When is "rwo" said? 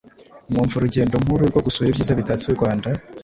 1.49-1.61